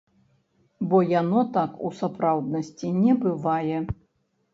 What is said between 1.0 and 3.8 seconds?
яно так у сапраўднасці не бывае.